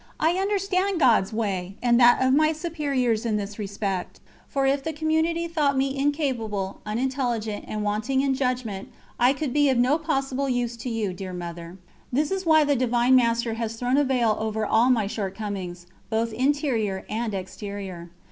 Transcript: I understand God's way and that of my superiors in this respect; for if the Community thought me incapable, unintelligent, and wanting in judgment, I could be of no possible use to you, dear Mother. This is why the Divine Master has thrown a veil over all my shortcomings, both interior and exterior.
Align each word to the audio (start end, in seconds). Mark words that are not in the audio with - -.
I 0.19 0.31
understand 0.39 0.99
God's 0.99 1.31
way 1.31 1.75
and 1.79 1.99
that 1.99 2.23
of 2.23 2.33
my 2.33 2.53
superiors 2.53 3.23
in 3.23 3.37
this 3.37 3.59
respect; 3.59 4.19
for 4.47 4.65
if 4.65 4.81
the 4.83 4.93
Community 4.93 5.47
thought 5.47 5.77
me 5.77 5.95
incapable, 5.95 6.81
unintelligent, 6.87 7.65
and 7.67 7.83
wanting 7.83 8.21
in 8.21 8.33
judgment, 8.33 8.89
I 9.19 9.31
could 9.31 9.53
be 9.53 9.69
of 9.69 9.77
no 9.77 9.99
possible 9.99 10.49
use 10.49 10.75
to 10.77 10.89
you, 10.89 11.13
dear 11.13 11.33
Mother. 11.33 11.77
This 12.11 12.31
is 12.31 12.47
why 12.47 12.63
the 12.63 12.75
Divine 12.75 13.13
Master 13.15 13.53
has 13.53 13.75
thrown 13.75 13.97
a 13.97 14.03
veil 14.03 14.35
over 14.39 14.65
all 14.65 14.89
my 14.89 15.05
shortcomings, 15.05 15.85
both 16.09 16.33
interior 16.33 17.05
and 17.07 17.35
exterior. 17.35 18.09